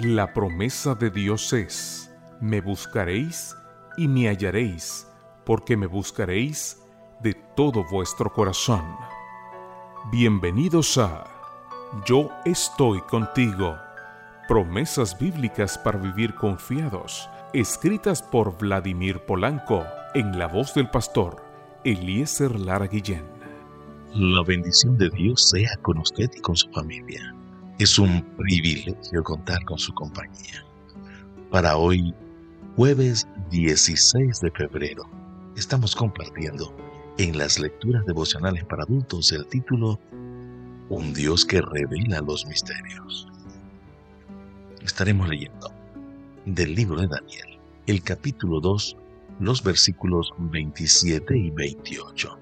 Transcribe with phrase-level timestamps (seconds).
[0.00, 2.08] La promesa de Dios es,
[2.40, 3.56] me buscaréis
[3.96, 5.08] y me hallaréis,
[5.44, 6.80] porque me buscaréis
[7.20, 8.84] de todo vuestro corazón.
[10.12, 11.24] Bienvenidos a
[12.06, 13.76] Yo estoy contigo.
[14.46, 19.84] Promesas bíblicas para vivir confiados, escritas por Vladimir Polanco,
[20.14, 21.42] en la voz del pastor
[21.82, 23.26] Eliezer Lara Guillén.
[24.14, 27.34] La bendición de Dios sea con usted y con su familia.
[27.78, 30.64] Es un privilegio contar con su compañía.
[31.48, 32.12] Para hoy,
[32.74, 35.04] jueves 16 de febrero,
[35.56, 36.74] estamos compartiendo
[37.18, 40.00] en las lecturas devocionales para adultos el título
[40.88, 43.28] Un Dios que revela los misterios.
[44.82, 45.70] Estaremos leyendo
[46.46, 48.96] del libro de Daniel, el capítulo 2,
[49.38, 52.38] los versículos 27 y 28.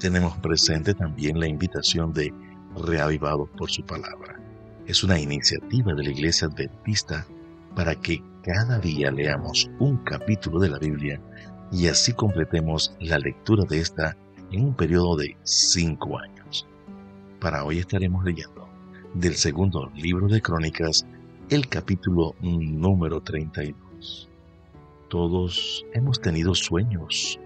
[0.00, 2.34] Tenemos presente también la invitación de
[2.76, 4.40] reavivados por su palabra.
[4.86, 7.26] Es una iniciativa de la Iglesia Adventista
[7.74, 11.20] para que cada día leamos un capítulo de la Biblia
[11.70, 14.16] y así completemos la lectura de esta
[14.50, 16.66] en un periodo de cinco años.
[17.40, 18.68] Para hoy estaremos leyendo
[19.14, 21.06] del segundo libro de Crónicas
[21.50, 24.28] el capítulo número 32.
[25.08, 27.40] Todos hemos tenido sueños,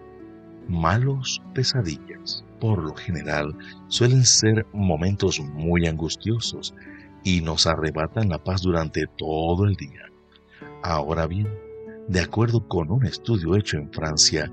[0.69, 3.55] malos pesadillas por lo general
[3.89, 6.75] suelen ser momentos muy angustiosos
[7.23, 10.11] y nos arrebatan la paz durante todo el día.
[10.83, 11.49] Ahora bien,
[12.09, 14.51] de acuerdo con un estudio hecho en Francia,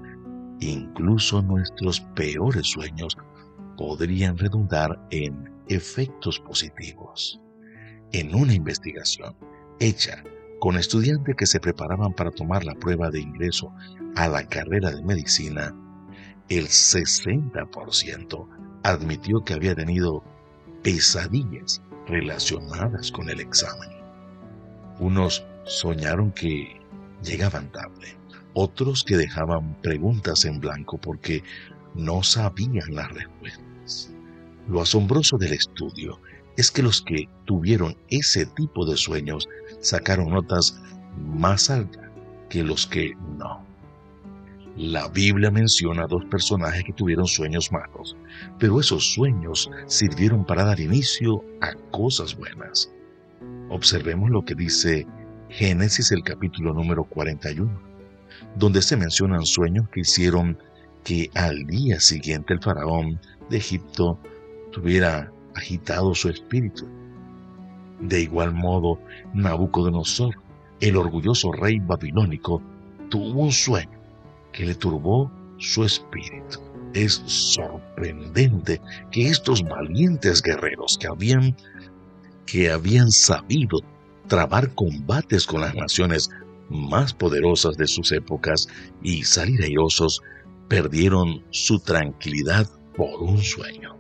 [0.60, 3.18] incluso nuestros peores sueños
[3.78, 7.40] podrían redundar en efectos positivos.
[8.12, 9.36] En una investigación
[9.80, 10.24] hecha
[10.60, 13.74] con estudiantes que se preparaban para tomar la prueba de ingreso
[14.16, 15.74] a la carrera de medicina,
[16.58, 18.48] el 60%
[18.84, 20.22] admitió que había tenido
[20.84, 23.90] pesadillas relacionadas con el examen.
[25.00, 26.76] Unos soñaron que
[27.24, 28.18] llegaban tarde,
[28.54, 31.42] otros que dejaban preguntas en blanco porque
[31.96, 34.12] no sabían las respuestas.
[34.68, 36.20] Lo asombroso del estudio
[36.58, 39.48] es que los que tuvieron ese tipo de sueños
[39.80, 40.82] sacaron notas
[41.18, 42.10] más altas
[42.50, 43.71] que los que no.
[44.78, 48.16] La Biblia menciona dos personajes que tuvieron sueños malos,
[48.58, 52.90] pero esos sueños sirvieron para dar inicio a cosas buenas.
[53.70, 55.06] Observemos lo que dice
[55.50, 57.70] Génesis el capítulo número 41,
[58.56, 60.58] donde se mencionan sueños que hicieron
[61.04, 64.20] que al día siguiente el faraón de Egipto
[64.72, 66.88] tuviera agitado su espíritu.
[68.00, 69.00] De igual modo,
[69.34, 70.36] Nabucodonosor,
[70.80, 72.62] el orgulloso rey babilónico,
[73.10, 74.01] tuvo un sueño
[74.52, 76.60] que le turbó su espíritu.
[76.94, 78.82] Es sorprendente
[79.12, 81.56] que estos valientes guerreros que habían,
[82.46, 83.80] que habían sabido
[84.28, 86.30] trabar combates con las naciones
[86.70, 88.68] más poderosas de sus épocas
[89.02, 90.22] y salir airosos,
[90.68, 93.98] perdieron su tranquilidad por un sueño.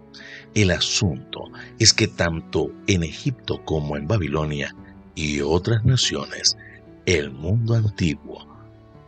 [0.53, 1.43] El asunto
[1.79, 4.75] es que tanto en Egipto como en Babilonia
[5.15, 6.57] y otras naciones,
[7.05, 8.45] el mundo antiguo,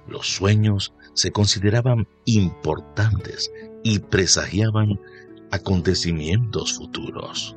[0.08, 3.52] los sueños se consideraban importantes
[3.84, 5.00] y presagiaban
[5.52, 7.56] acontecimientos futuros.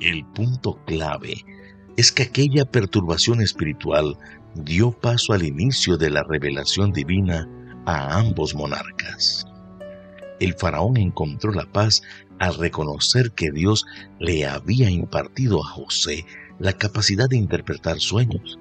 [0.00, 1.44] El punto clave
[1.96, 4.18] es que aquella perturbación espiritual
[4.54, 7.48] dio paso al inicio de la revelación divina
[7.86, 9.46] a ambos monarcas.
[10.40, 12.02] El faraón encontró la paz
[12.38, 13.86] al reconocer que Dios
[14.18, 16.26] le había impartido a José
[16.58, 18.58] la capacidad de interpretar sueños.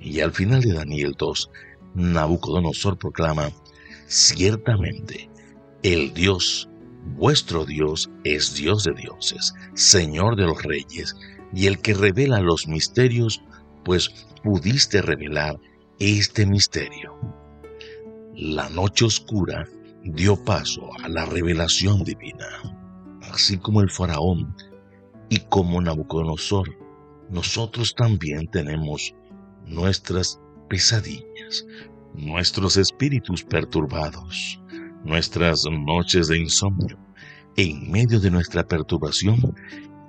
[0.00, 1.50] Y al final de Daniel 2
[1.94, 3.50] Nabucodonosor proclama,
[4.06, 5.30] ciertamente,
[5.82, 6.68] el Dios,
[7.16, 11.16] vuestro Dios, es Dios de dioses, Señor de los reyes,
[11.52, 13.42] y el que revela los misterios,
[13.84, 15.58] pues pudiste revelar
[15.98, 17.14] este misterio.
[18.34, 19.68] La noche oscura
[20.02, 22.46] dio paso a la revelación divina,
[23.22, 24.54] así como el faraón
[25.28, 26.76] y como Nabucodonosor,
[27.30, 29.14] nosotros también tenemos
[29.66, 31.24] nuestras pesadillas,
[32.14, 34.60] nuestros espíritus perturbados,
[35.04, 36.98] nuestras noches de insomnio.
[37.56, 39.54] En medio de nuestra perturbación,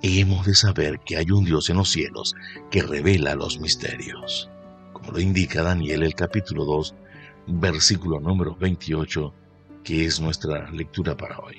[0.02, 2.34] hemos de saber que hay un Dios en los cielos
[2.70, 4.50] que revela los misterios.
[4.92, 6.94] Como lo indica Daniel el capítulo 2,
[7.48, 9.32] versículo número 28,
[9.84, 11.58] que es nuestra lectura para hoy.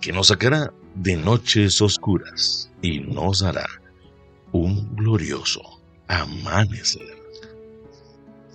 [0.00, 3.66] Que nos sacará de noches oscuras y nos dará
[4.52, 5.60] un glorioso
[6.06, 7.23] amanecer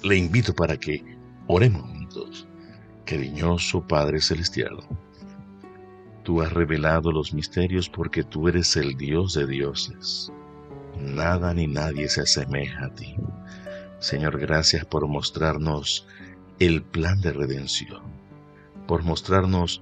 [0.03, 1.03] le invito para que
[1.47, 2.47] oremos juntos.
[3.05, 4.77] Cariñoso Padre Celestial,
[6.23, 10.31] tú has revelado los misterios porque tú eres el Dios de dioses.
[10.99, 13.15] Nada ni nadie se asemeja a ti.
[13.99, 16.07] Señor, gracias por mostrarnos
[16.59, 18.01] el plan de redención,
[18.87, 19.81] por mostrarnos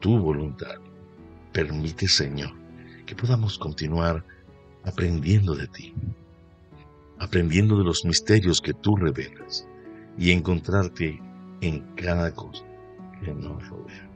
[0.00, 0.76] tu voluntad.
[1.52, 2.52] Permite, Señor,
[3.06, 4.24] que podamos continuar
[4.84, 5.94] aprendiendo de ti,
[7.20, 9.66] aprendiendo de los misterios que tú revelas
[10.16, 11.20] y encontrarte
[11.60, 12.64] en cada cosa
[13.24, 14.08] que nos rodea.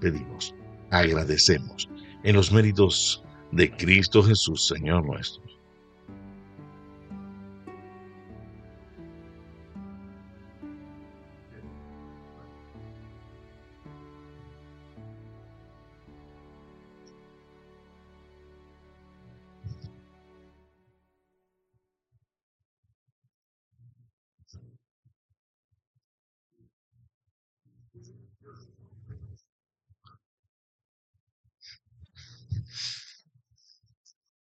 [0.00, 0.54] Pedimos,
[0.90, 1.88] agradecemos
[2.22, 3.22] en los méritos
[3.52, 5.49] de Cristo Jesús, Señor nuestro.